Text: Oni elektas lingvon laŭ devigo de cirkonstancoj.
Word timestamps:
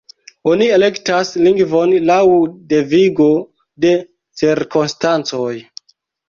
Oni 0.51 0.67
elektas 0.77 1.33
lingvon 1.47 1.93
laŭ 2.11 2.17
devigo 2.71 3.27
de 3.85 3.93
cirkonstancoj. 4.43 5.55